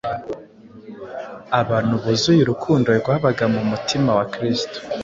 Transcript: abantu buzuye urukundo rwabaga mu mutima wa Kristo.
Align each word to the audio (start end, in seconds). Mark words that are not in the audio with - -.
abantu 1.61 1.93
buzuye 2.03 2.41
urukundo 2.43 2.87
rwabaga 2.99 3.45
mu 3.53 3.61
mutima 3.71 4.09
wa 4.17 4.25
Kristo. 4.33 4.77